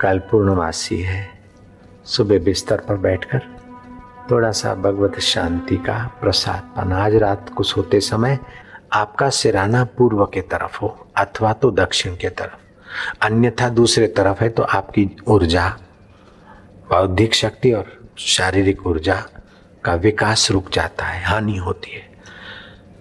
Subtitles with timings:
[0.00, 1.26] कल पूर्णमासी है।
[2.06, 3.40] सुबह बिस्तर पर बैठकर
[4.30, 8.38] थोड़ा सा भगवत शांति का प्रसाद पाना। आज रात को सोते समय
[8.92, 14.48] आपका सिराना पूर्व के तरफ़ हो अथवा तो दक्षिण के तरफ़। अन्यथा दूसरे तरफ़ है
[14.48, 15.68] तो आपकी ऊर्जा,
[16.90, 19.22] बौद्धिक शक्ति और शारीरिक ऊर्जा
[19.84, 22.06] का विकास रुक जाता है, हानि होती है।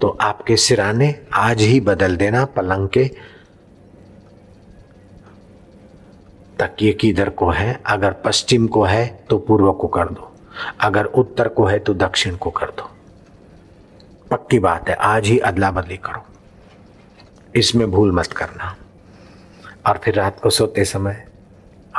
[0.02, 3.10] तो आपके सिराने आज ही बदल देना, पलंग के
[6.60, 10.36] तकिए किधर को है, अगर पश्चिम को है तो पूर्व को कर दो।
[10.82, 12.92] अगर उत्तर को है तो दक्षिण को कर दो।
[14.32, 16.26] पक्की बात है, आज ही अदला बदली करो।
[17.56, 18.76] इसमें भूल मत करना।
[19.88, 21.28] और फिर रात को सोते समय,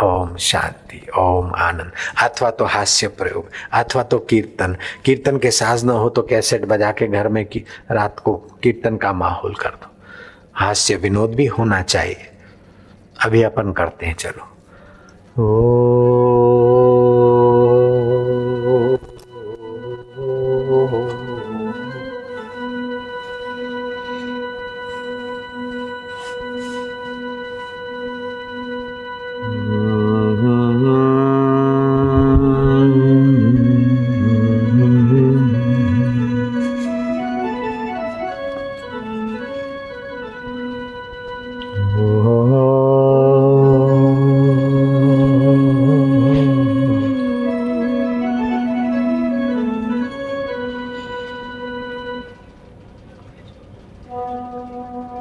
[0.02, 5.90] ओम शांति, ओम आनंद, अथवा तो हास्य प्रयोग, अथवा तो कीर्तन। कीर्तन के साज न
[5.90, 9.90] हो तो कैसेट बजा के घर में की, रात को कीर्तन का माहौल कर दो।
[10.54, 12.30] हास्य विनोद भी होना चाहिए।
[13.24, 14.44] अभी अपन करते हैं चलो।
[15.42, 16.17] ओ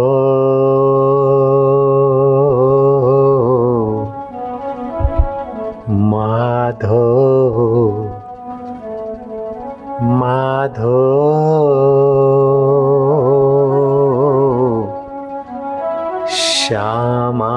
[5.90, 7.04] माधो।
[10.02, 11.04] माधो।
[16.28, 17.54] श्यामा।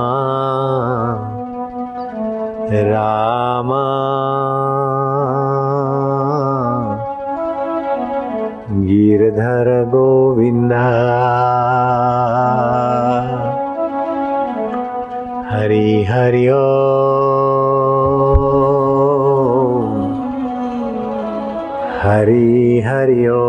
[2.72, 4.71] रामा।
[10.52, 10.88] गोविंदा
[15.52, 16.60] हरि हरि ओ।
[22.02, 23.48] हरि हरि ओ।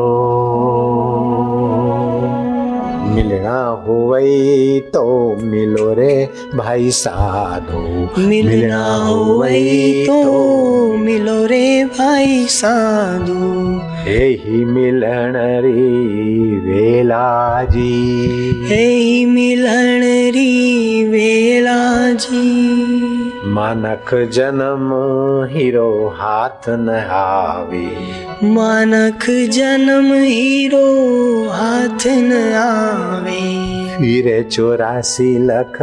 [3.14, 7.80] मिलना हो वही तो मिलो रे भाई साधो।
[8.28, 15.70] मिलना हो वही तो मिलो रे भाई साधु। े मिलरि
[16.64, 17.26] बेला
[17.70, 17.90] जी
[18.70, 20.42] हे मिलरि
[21.10, 21.78] वेला
[22.24, 22.42] जी
[23.56, 24.88] मनख जन्म
[25.52, 27.86] हीरो हाथ न आवी
[28.56, 30.86] मनख जन्म हीरो
[31.52, 33.71] हाथ न आवे
[34.02, 35.76] फिरे चौरासी लख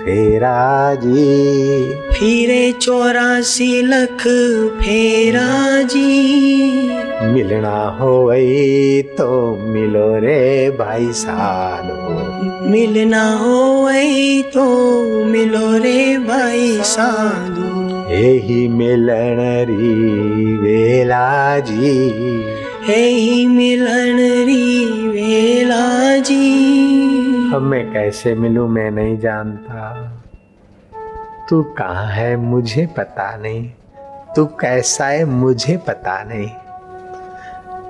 [0.00, 0.56] फेरा
[1.04, 1.22] जी
[2.14, 4.24] फिरे चौरासी लख
[4.80, 5.46] फेरा
[5.92, 6.10] जी
[7.32, 9.30] मिलना हो वही तो
[9.72, 10.42] मिलो रे
[10.78, 14.66] भाई साधो मिलना हो वही तो
[15.32, 17.70] मिलो रे भाई साधु
[18.14, 19.40] यही मिलन
[19.70, 21.28] री वेला
[21.70, 21.96] जी
[22.86, 23.02] हे
[23.46, 24.64] मिलन री
[25.10, 25.84] वेला
[26.28, 26.71] जी
[27.54, 30.12] अब मैं कैसे मिलूं मैं नहीं जानता।
[31.50, 33.70] तू कहाँ है मुझे पता नहीं।
[34.36, 36.50] तू कैसा है मुझे पता नहीं।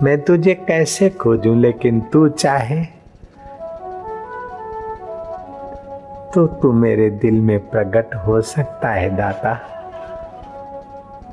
[0.03, 2.85] मैं तुझे कैसे खोजूं लेकिन तू चाहे।
[6.35, 9.61] तो तू मेरे दिल में प्रकट हो सकता है दाता।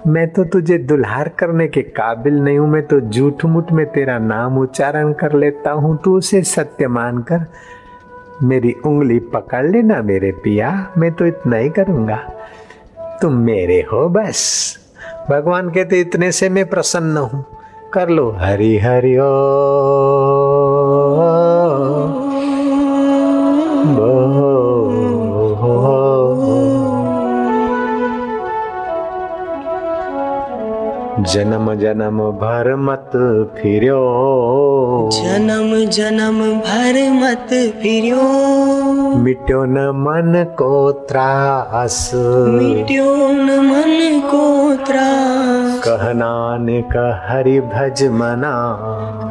[0.07, 4.17] मैं तो तुझे दुल्हार करने के काबिल नहीं हूँ। मैं तो झूठ मुठ में तेरा
[4.17, 7.45] नाम उच्चारण कर लेता हूँ। तू उसे सत्य मानकर
[8.43, 12.19] मेरी उंगली पकड़ लेना मेरे पिया, मैं तो इतना ही करूँगा।
[13.21, 14.75] तुम मेरे हो बस।
[15.29, 17.45] भगवान कहते, इतने से मैं प्रसन्न हूँ।
[17.93, 19.29] कर लो। हरि हरि ओ।
[31.19, 33.11] जन्म जन्म भर मत
[33.61, 33.99] फिरो
[35.11, 37.47] जन्म जन्म भर मत
[37.81, 38.21] फिरियो।
[39.15, 48.53] मिट्यो न मन को त्रास। मिट्यो न मन को त्रास। कह नानक हरि भज मना।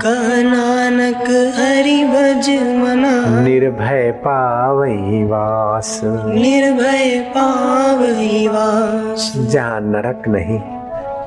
[0.05, 1.29] कह नानक
[1.59, 10.61] हरि भज मना। निर्भय पावई वास। निर्भय पावई वास। जहाँ नरक नहीं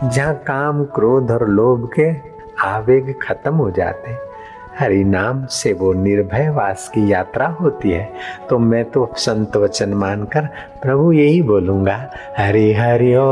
[0.09, 2.09] जहाँ काम क्रोध और लोभ के
[2.67, 4.30] आवेग खत्म हो जाते।
[4.79, 8.09] हरि नाम से वो निर्भय वास की यात्रा होती है।
[8.49, 10.47] तो मैं तो संत वचन मानकर
[10.81, 11.97] प्रभु यही बोलूँगा,
[12.37, 13.27] हरि हरि ओ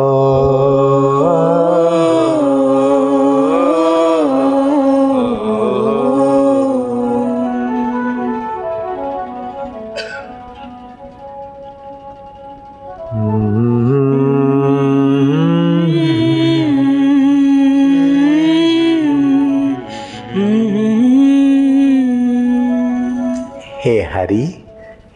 [23.80, 24.46] हे हरि,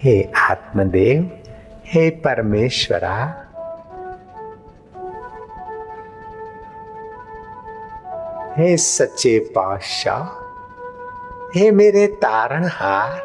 [0.04, 1.24] हे आत्मदेव,
[1.86, 3.15] हे परमेश्वरा।
[8.57, 10.24] हे सच्चे पातशाह,
[11.56, 13.19] हे मेरे तारणहार,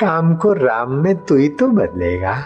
[0.00, 2.36] काम को राम में तू ही तो बदलेगा,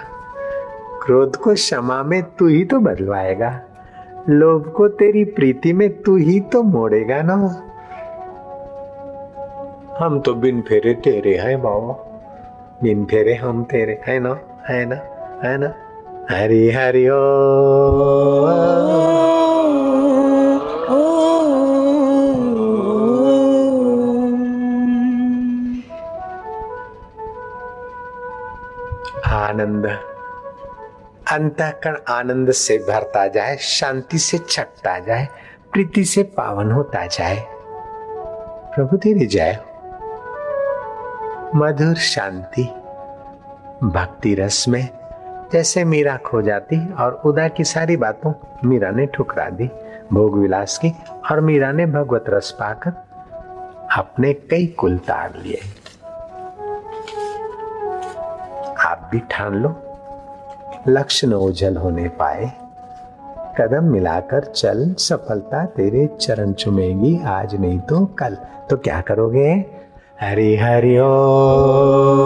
[1.02, 3.50] क्रोध को क्षमा में तू ही तो बदलवाएगा,
[4.28, 7.36] लोभ को तेरी प्रीति में तू ही तो मोड़ेगा ना।
[9.98, 11.94] हम तो बिन फेरे तेरे हैं बाबा
[12.82, 14.94] बिन फेरे हम तेरे है ना है ना
[15.48, 15.74] है ना।
[16.30, 17.16] हरि हरि ओ।
[29.26, 29.86] आनंद।
[31.32, 35.28] अंतकरण आनंद से भरता जाए, शांति से छटता जाए,
[35.72, 37.46] प्रीति से पावन होता जाए।
[38.74, 39.58] प्रभु तेरी जय
[41.56, 42.62] मधुर शांति।
[43.86, 44.88] भक्ति रस में
[45.52, 48.32] जैसे मीरा खो जाती और उदा की सारी बातों
[48.64, 49.70] मीरा ने ठुकरा दी।
[50.12, 50.92] भोग विलास की
[51.30, 52.90] और मीरा ने भगवत रस पाकर
[53.98, 55.60] अपने कई कुल तार लिए।
[58.80, 59.82] आप भी ठान लो
[60.88, 62.50] लक्ष्य न ओझल होने पाए।
[63.58, 68.36] कदम मिलाकर चल, सफलता तेरे चरण चुमेगी। आज नहीं तो कल।
[68.70, 69.82] तो क्या करोगे?
[70.22, 72.21] हरि हरि ओ